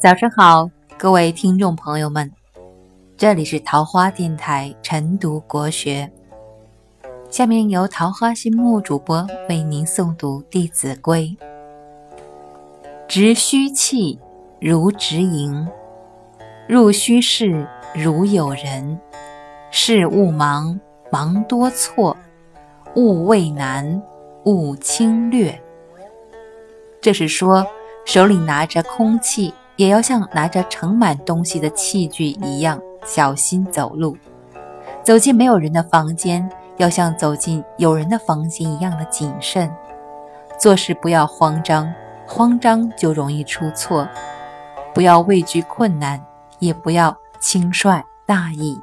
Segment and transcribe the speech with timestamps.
[0.00, 2.32] 早上好，各位听众朋友们，
[3.16, 6.10] 这里是桃花电台晨读国学。
[7.28, 11.36] 下面由桃花心木主播为您诵读《弟子规》：
[13.06, 14.18] 直虚气，
[14.60, 15.66] 如直营；
[16.68, 19.00] 入虚室，如有人。
[19.70, 20.78] 事勿忙，
[21.10, 22.14] 忙多错；
[22.94, 24.02] 勿畏难，
[24.44, 25.58] 勿轻略。
[27.00, 27.66] 这是说，
[28.04, 34.14] 手里拿着空气，也要像拿着盛满东西的器具一样小心走路。
[35.02, 36.46] 走进没有人的房间。
[36.76, 39.68] 要像走进有人的房间一样的谨慎，
[40.60, 41.92] 做事不要慌张，
[42.24, 44.06] 慌张就容易出错；
[44.94, 46.24] 不要畏惧困难，
[46.58, 48.80] 也不要轻率大意。